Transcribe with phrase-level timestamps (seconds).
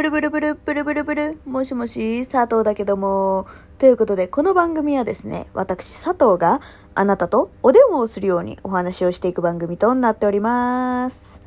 [0.00, 3.46] ブルブルブルブルブルブル、もしもし、佐藤だけども。
[3.76, 6.62] ということで、この番組はですね、私佐藤が
[6.94, 11.42] あなたとお電話をするようにお話をしていく番組となっております。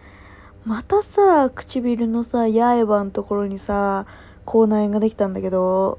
[0.65, 4.05] またさ、唇のさ、八重歯のところにさ、
[4.45, 5.97] 口内炎ができたんだけど、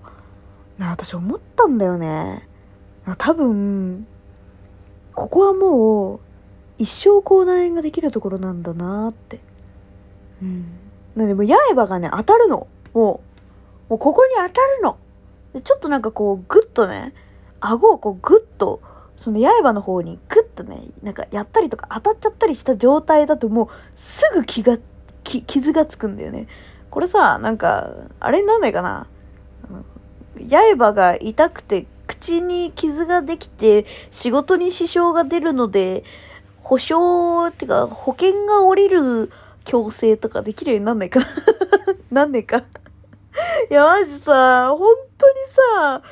[0.79, 2.49] な、私思ったんだよね。
[3.19, 4.07] 多分、
[5.17, 6.21] ここはもう、
[6.79, 9.41] 一生口内炎ができるところなんだなって。
[10.41, 10.84] うん。
[11.17, 12.67] なんでもう八重歯がね、当たるの。
[12.93, 13.23] も
[13.89, 14.99] う、もうここに当たるの。
[15.53, 17.15] でちょっとなんかこう、ぐっとね、
[17.61, 18.81] 顎をこうぐっと、
[19.17, 24.79] その八重歯の方にぐっとね、なんかやったりとか当たっちゃったりした状態だともうすぐ気が、
[25.23, 26.49] き傷がつくんだよね。
[26.91, 29.07] これさ、なんか、あれになんないかな。
[29.69, 29.85] あの
[30.49, 36.05] 八重歯が痛くて口に傷ができて仕事に支障が出るので、
[36.61, 39.31] 保証ってか保険が下りる
[39.65, 41.27] 強制とかできるようになんないかな
[42.11, 46.03] なんねえかいや、マジさ、本当にさ、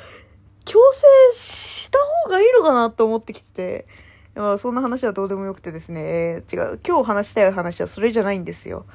[0.65, 4.03] 強制した方がいいのかなと思ってきてて。
[4.35, 8.87] まあ、そんな話はどうでもよくてですね、えー違う、今日話したい話はそれじゃないんですよ。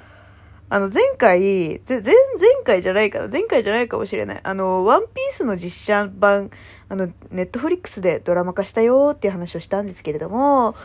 [0.69, 4.39] あの、前回、ぜ前、前回じゃないかな前回じゃないかもしれない。
[4.43, 6.49] あの、ワンピースの実写版、
[6.89, 10.75] あの、ネットフリックスでドラマ化したよっていう話をしたんですけれども、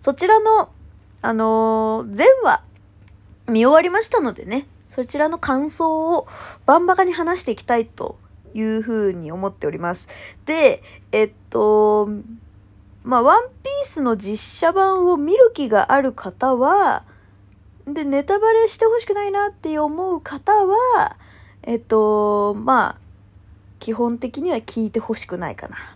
[0.00, 0.68] そちらの、
[1.22, 2.62] あのー、前話、
[3.52, 6.26] 見終わりましたのでね、そちらの感想を
[6.66, 8.18] バンバカに話していきたいと
[8.54, 10.08] いうふうに思っております。
[10.46, 12.08] で、えっと、
[13.04, 17.04] まあ、ワンピースの実写版を見る気がある方は、
[17.86, 21.16] で、ネタバレしてほしくないなって思う方は、
[21.62, 22.98] えっと、まあ、
[23.80, 25.91] 基本的には聞いてほしくないかな。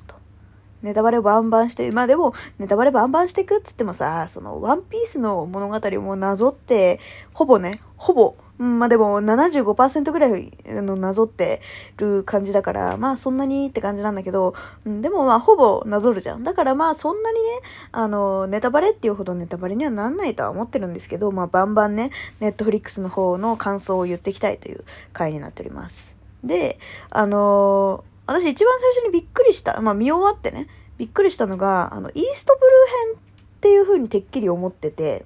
[0.86, 7.00] ネタバレバンバンして、まあでも、ネタバレバンバンしていくっつってもさ、その、ワンピースの物語をもなぞって、
[7.34, 11.60] ほぼね、ほぼ、うん、まあでも75%ぐらいのなぞって
[11.96, 16.44] る感じだから、まあそんなにって感じなんだけど、うん、でもまあほぼなぞるじゃん。
[16.44, 17.48] だからまあそんなにね、
[17.90, 26.14] あの、ネタバレっていうほどネタバレにはなんないとは思ってるんですけど、まあバンバンね、ネットフリックスの方の感想を言っていきたいという回になっております。
[26.44, 26.78] で、
[27.10, 30.66] あのー私一番最初にびっくりした、まあ見終わってね、
[30.98, 35.24] びっくりしたのが、あの、イーストブルー編っていう風にてっきり思ってて、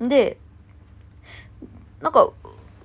[0.00, 0.38] で、
[2.00, 2.30] なんか、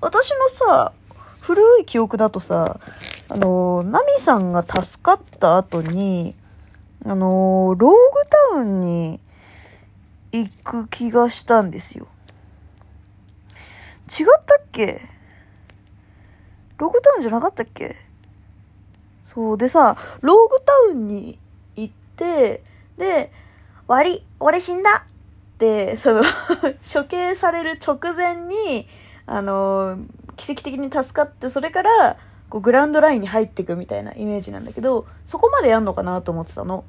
[0.01, 0.93] 私のさ、
[1.41, 2.79] 古い記憶だとさ、
[3.29, 6.35] あの、ナミさんが助かった後に、
[7.05, 7.97] あの、ローグ
[8.53, 9.19] タウンに
[10.31, 12.07] 行く気がしたんですよ。
[14.07, 15.01] 違ったっけ？
[16.77, 17.95] ローグタウンじゃなかったっけ？
[19.23, 21.39] そうでさ、ローグタウンに
[22.13, 22.63] って、
[22.97, 23.31] で、
[23.87, 26.23] 終わり俺死んだって、その、
[26.93, 28.87] 処刑される直前に、
[29.25, 29.97] あの、
[30.35, 32.17] 奇跡的に助かって、それから、
[32.49, 36.83] こう、グランドラインに入っていくみたいなイメージなんだけど、そこまでやんのかなと思ってたの。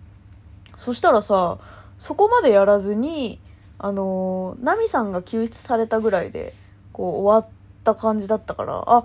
[0.79, 1.59] そしたらさ、
[1.99, 3.41] そこまでやらずに、
[3.79, 6.55] あの、ナミさんが救出されたぐらいで、
[6.93, 7.53] こう、終わっ
[7.83, 9.05] た感じだったから、あ、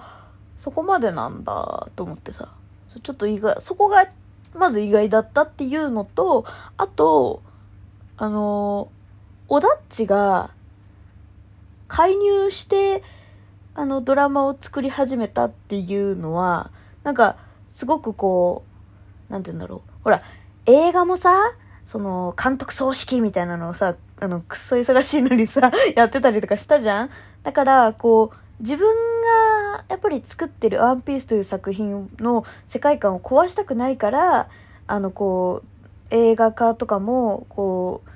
[0.58, 2.50] そこまでなんだと思ってさ、
[2.88, 4.08] ちょっと意外、そこが
[4.54, 6.46] まず意外だったっていうのと、
[6.78, 7.42] あと、
[8.18, 8.90] あの、
[9.48, 10.52] オダッチが
[11.88, 13.04] 介入して、
[13.76, 16.72] あの、ドラマを作り始めたっていうのは、
[17.04, 17.38] なんか、
[17.72, 18.64] すごくこ
[19.30, 19.92] う、なんて言うんだろう。
[20.04, 20.22] ほら、
[20.66, 21.34] 映画もさ、
[21.86, 27.10] その、監督葬式みたいなのをさ、あの、くっそ忙しいのにさ、やってたりとかしたじゃん
[27.44, 29.19] だから、こう、自分
[29.88, 34.48] やっぱり作ってる「ワンピースという作品の世界観を壊したくないから
[34.88, 35.68] あのこう
[36.10, 38.10] 映画化とかもこう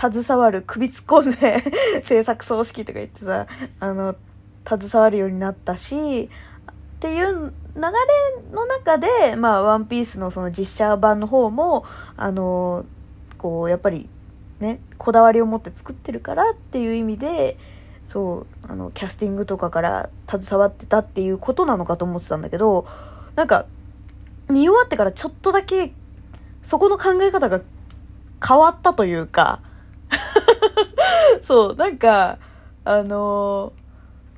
[0.00, 1.64] 携わる首突っ込んで
[2.04, 3.46] 制作葬式とか言ってさ
[3.80, 4.14] あの
[4.66, 11.84] 携わるようになったしっていう流れの中で、まあ、ワンピースのその実写版の方も
[12.16, 12.84] あの
[13.38, 14.08] こうやっぱり
[14.60, 17.56] ねこだわりを持って作ってるからっていう意味で
[18.08, 22.86] そうあのキャスティングとかから携わってたっていうことなのかと思ってたんだけど
[23.36, 23.66] なんか
[24.48, 25.92] 見終わってからちょっとだけ
[26.62, 27.60] そこの考え方が
[28.46, 29.60] 変わったというか
[31.42, 32.38] そうなんか
[32.86, 33.74] あの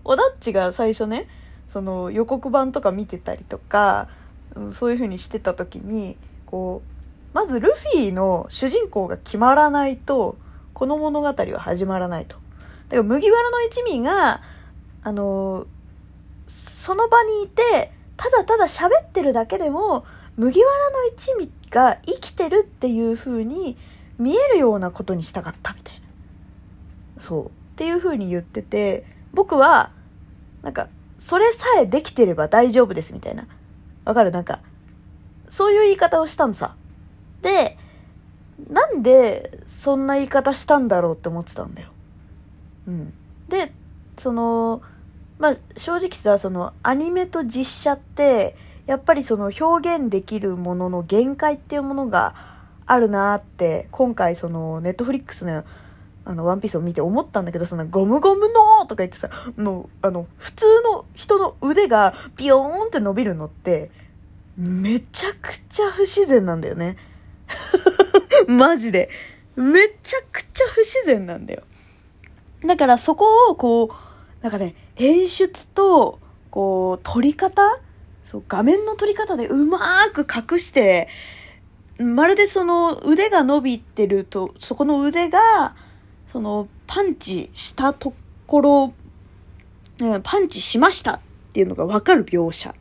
[0.03, 1.29] オダッチが最初ね
[1.69, 4.09] その予告版とか見てたりとか、
[4.73, 6.91] そういう風にしてた時にこう
[7.33, 10.37] まずルフィの主人公が決まらないと
[10.75, 12.40] この物語は始まらないと。
[12.91, 14.43] だから麦わらの一味が
[15.03, 15.67] あの
[16.47, 20.05] その場にいてただただ喋ってるだけでも
[20.37, 23.79] 麦わらの一味が生きてるっていう風に
[24.19, 25.95] 見えるようなことにしたかったみたい
[27.17, 29.93] なそうっていう風に言ってて僕は
[30.63, 30.89] なんか
[31.19, 33.47] それさえできてれば大丈夫ですみたいな。
[34.07, 34.31] わかる？
[34.31, 34.61] なんか、
[35.51, 36.75] そういう言い方をしたのさ。
[37.43, 37.77] で、
[38.71, 41.91] なんでそんな言い方したんだろうって思ってたんだよ。
[42.87, 43.13] うん。
[43.49, 43.73] で、
[44.17, 44.83] その、
[45.39, 48.57] まあ正直さ、そのアニメと実写って、
[48.87, 52.35] やっぱりその表現できるものの限界っていうものが
[52.87, 55.65] あるなって、今回そのネットフリックスの
[56.25, 63.91] あの、ワンピースを見て思ったんだけど、その、ゴムゴムのとか言ってさ、もう、あの、普通の人の腕がピヨーンって伸びるのって、
[64.57, 66.97] めちゃくちゃ不自然なんだよね。
[68.47, 69.09] マジで。
[69.57, 71.63] めちゃくちゃ不自然なんだよ。
[72.65, 76.19] だからそこをこう、なんかね、演出と、
[76.51, 77.79] こう、撮り方
[78.25, 81.09] そう、画面の撮り方でうまーく隠して、
[81.99, 85.75] まるでその腕が伸びてると、そこの腕が、
[86.33, 88.15] その、パンチしたと
[88.47, 88.95] ころ、
[90.01, 91.21] うんパンチしましたっ
[91.53, 92.75] ていうのがわかる描写。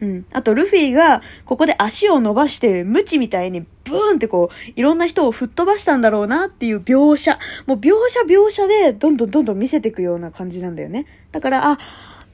[0.00, 0.26] うん。
[0.32, 7.38] あと、ルフィが、ここで足を伸ばして、ムチみたいに、ブーンってこう、いろんな人を吹っ飛ばしたんだろうなっていう描写。
[7.66, 11.06] もう、描写描写で、どんどんどんどん見せていくような感じなんだよね。
[11.30, 11.78] だから、あ、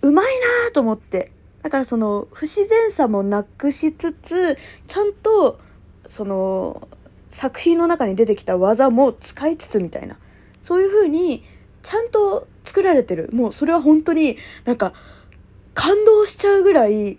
[0.00, 0.26] うまい
[0.64, 1.30] なと思って。
[1.62, 5.60] だから、その、不自然さもなくしつつ、ちゃんと、
[6.06, 6.88] その、
[7.28, 10.16] 作品の中に出てきた技も使いつつみたいな。
[10.62, 11.44] そういう風に、
[11.82, 13.28] ちゃんと作られてる。
[13.32, 14.92] もう、それは本当に、なんか、
[15.78, 17.18] 感動しちゃうぐらい、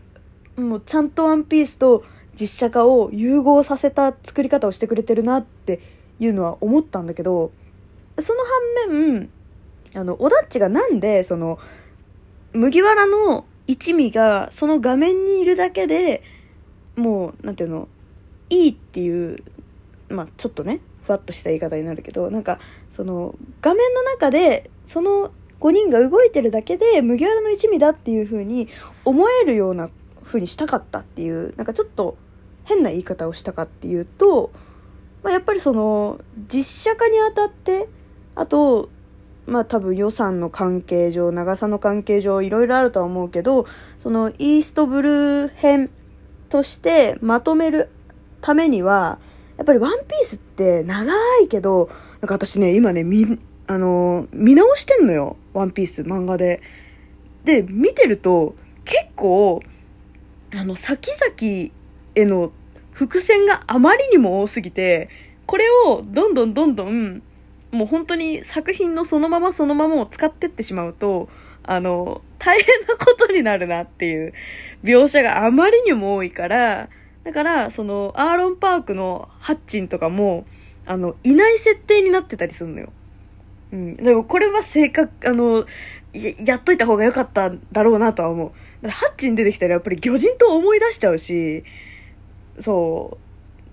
[0.58, 2.04] もうちゃんとワンピースと
[2.38, 5.80] 実写化を融合させた作り方をしてくれてるなって
[6.20, 7.54] いうのは思ったんだけど
[8.20, 8.42] その
[8.86, 9.30] 反面
[9.96, 11.58] あのオダッチがなんでその
[12.52, 16.22] 麦わらの一味がその画面にいるだけで
[16.98, 17.88] もうなんていうの
[18.50, 19.42] いいっていう
[20.10, 22.60] まあちょっとねふわっとした言い方になるけどなんか
[22.94, 28.70] その画面の中でその5人が動いてるだけで麦わらの一味だっていう風に
[29.06, 29.90] 思えるような
[30.24, 32.18] 風にしたかったっていう、なんかちょっと
[32.64, 34.52] 変な言い方をしたかっていうと、
[35.24, 37.90] まあ、やっぱりその、実写化にあたって、
[38.36, 38.90] あと、
[39.48, 43.66] まあ多分予算の関係上、長さの関係上、いろいろあるとは思うけど、
[44.00, 45.90] そのイーストブルー編
[46.50, 47.90] としてまとめる
[48.42, 49.20] ためには、
[49.58, 51.12] やっぱりワンピースって長
[51.42, 51.90] いけど、
[52.22, 53.04] なんか私ね、今ね、
[53.70, 55.38] あの、見直してんのよ。
[55.54, 56.64] ワンピース漫画で。
[57.44, 59.62] で、見てると、結構、
[60.56, 61.72] あの、先々
[62.16, 62.52] への
[62.94, 65.10] 伏線があまりにも多すぎて、
[65.46, 67.22] これをどんどんどんどん、
[67.70, 71.30] もう本当に作品のそのままそのままを使ってってしまうと、
[71.62, 74.34] あの、大変なことになるなっていう
[74.84, 76.90] 描写があまりにも多いから、
[77.24, 80.48] だから、その、アーロンパークのハッチンとかも、
[80.88, 82.92] あの、いない設定になってたりするのよ。
[83.72, 83.96] うん。
[83.96, 85.66] でもこれは正確、あの、
[86.14, 88.88] ややっといた方が良かっただろうなとは思う。
[88.88, 91.64] ハッチに出てきたらやっぱり魚人と思い出しちゃうし、
[92.60, 93.16] そう。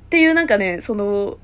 [0.07, 1.39] っていうなんかね、その、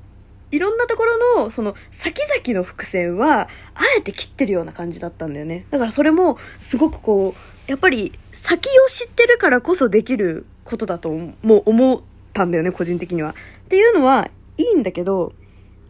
[0.51, 5.65] いろんなところの、その、先々の伏線は、あえて切ってるような感じだったんだよね。
[5.71, 12.01] だからそれも、すごくこう、やっぱり、先を知ってるからこそできることだともう思っ
[12.33, 13.31] たんだよね、個人的には。
[13.31, 15.33] っていうのは、いいんだけど、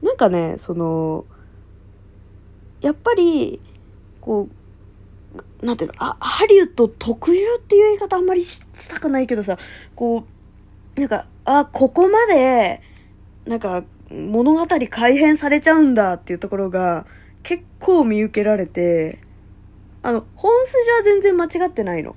[0.02, 1.26] なんかね、その、
[2.84, 3.60] やっぱり、
[4.22, 4.50] こ
[5.62, 9.58] う、なんていうの、あ、ハリウッド特有っていう言い方あんまりしたくないけどさ、
[9.96, 10.26] こ
[10.96, 12.82] う、なんか、あ、ここまで、
[13.46, 17.08] なんか、物語改変されちゃうんだっていうところが、
[17.42, 19.20] 結構見受けられて、
[20.02, 22.16] あの、本筋は全然間違ってないの。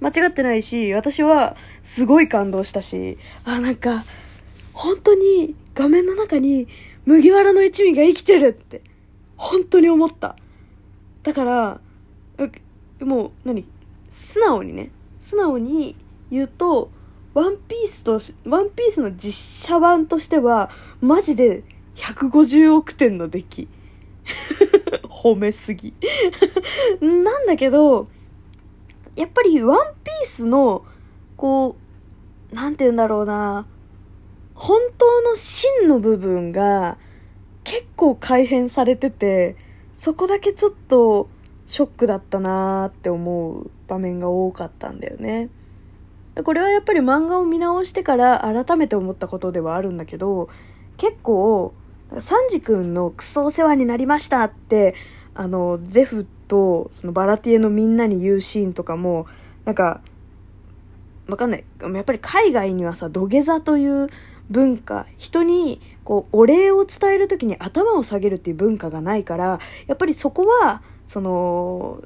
[0.00, 4.04] 間違ってないし、私はすごい感動したし、あ、なんか、
[4.72, 6.66] 本当に画面の中に
[7.04, 8.80] 麦わらの一味が生きてるって、
[9.36, 10.36] 本当に思った。
[11.22, 11.80] だから、
[13.00, 13.66] もう何？
[14.10, 14.90] 素直にね。
[15.18, 15.96] 素直に
[16.30, 16.90] 言うと
[17.32, 21.64] ワンピースとワンピースの実写版としてはマジで
[21.96, 23.68] 150億点の出来。
[25.08, 25.94] 褒めすぎ。
[27.00, 28.08] なんだけど
[29.16, 30.84] やっぱりワンピースの
[31.36, 31.76] こ
[32.52, 33.66] うなんて言うんだろうな。
[34.54, 36.96] 本当の真の部分が
[37.64, 39.56] 結構改変されてて
[39.94, 41.28] そこだけちょっと
[41.66, 45.48] ショックだったなーって思う場面が多かったんだよね。
[46.42, 50.48] これはやっぱり漫画を見直してから改めて思ったことではあるんだけど、
[50.96, 51.74] 結構、
[52.18, 54.94] サンジ君のクソお世話になりましたって、
[55.34, 59.26] あの、ゼフとそのバラティエのみんなに言うシーンとかも、
[59.64, 60.00] なんか、
[61.28, 61.64] わかんない。
[61.80, 64.08] やっぱり海外にはさ、土下座という
[64.50, 72.02] 文化、人にこう、お礼を伝える時に頭を下げるっていう文化がないから、やっぱりそこは、その、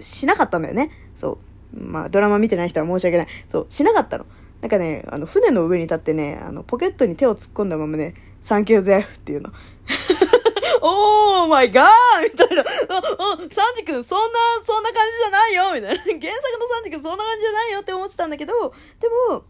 [0.00, 0.90] しなかったんだよね。
[1.16, 1.38] そ
[1.74, 1.78] う。
[1.78, 3.26] まあ、ドラマ見てない人は申し訳ない。
[3.50, 4.26] そう、しなかったの。
[4.60, 9.50] なんかね、あの、船の上に立ってね、あの、ポケットに手を突っ込んだままね、サンキューゼフっていうの。
[10.82, 12.64] オーマイガーみたいな。
[12.64, 16.20] サンジ君、そんな、そんな感じじゃないよみたいな。
[16.20, 19.44] 原作のサンジ君、そんな感じじゃないよって思ってたんだけど、でも、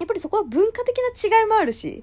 [0.00, 0.96] やっぱりそこは文化的
[1.30, 2.02] な違いもあるし、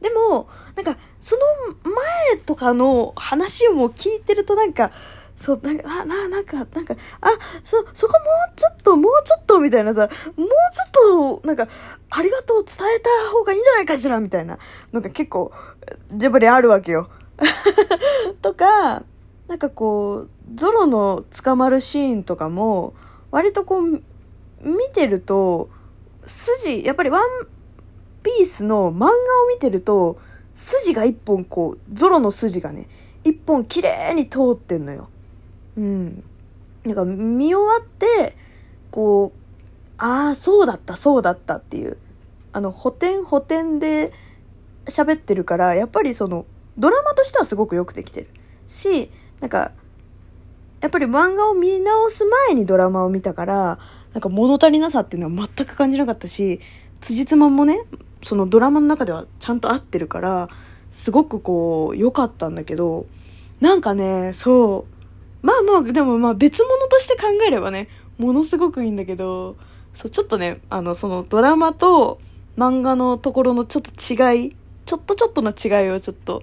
[0.00, 4.90] でも、なんか、その前とかの話をも聞いてるとなんか、
[5.36, 7.28] そう、なんか、あ、な、なんか、なんか、あ、
[7.64, 11.68] そ、そこもうちょっと、もうちょっと、みたいなさ、もうちょっと、なんか、
[12.10, 14.58] ありがとう伝えた方がいいんじゃないかしら、みたいな、
[14.92, 15.52] なんか結構、
[16.20, 17.10] やっぱりあるわけよ。
[18.40, 19.02] とか、
[19.48, 22.94] なんかこう、ゾロの捕まるシーンとかも、
[23.32, 23.84] 割とこう、
[24.62, 25.70] 見てると、
[26.26, 27.46] 筋、やっぱりワン
[28.22, 29.10] ピースの漫画を
[29.52, 30.18] 見てると、
[30.54, 32.88] 筋が一本こう、ゾロの筋がね、
[33.24, 35.08] 一本綺麗に通ってんのよ。
[35.76, 36.24] うん。
[36.84, 38.36] なんか見終わって、
[38.90, 39.38] こう、
[39.98, 41.96] ああ、そうだった、そうだったっていう。
[42.52, 44.12] あの、補填補填で
[44.86, 46.44] 喋ってるから、やっぱりその、
[46.76, 48.28] ドラマとしてはすごくよくできてる。
[48.68, 49.10] し、
[49.40, 49.72] なんか、
[50.80, 53.78] やっぱり漫画を見直す前にドラマを見たから、
[54.12, 56.60] なんか物足りなさっていうのは全く感じなかったし、
[57.00, 57.80] 辻褄もね、
[58.22, 60.48] そのドラマの中ではちゃんと合ってるから、
[60.90, 63.06] すごくこう、良かったんだけど、
[63.60, 64.86] なんかね、そ
[65.42, 65.46] う。
[65.46, 67.88] まあまあ、でもまあ別物として考えればね、
[68.18, 69.56] ものすごくいいんだけど、
[69.94, 72.20] そう、ちょっとね、あの、そのドラマと
[72.56, 76.42] 漫画のところのちょっと違い、ちょっとちょっとの違いをちょっと、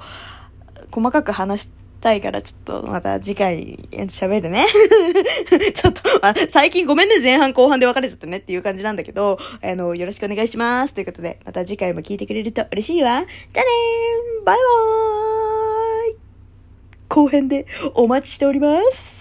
[0.92, 4.66] 細かく話したいから、ちょっとまた次回喋るね。
[5.74, 10.94] ちょっと、あ、最近ごめんね、前半後半で別れちゃったねっていう感じなんだけど、あの、よろしくお願いします。
[10.94, 13.26] ということで、また次回も聞いてくれると嬉しいわ。
[13.54, 16.18] じゃあねーバイバーイ
[17.10, 17.66] 後編で
[17.96, 19.19] お待ちしております。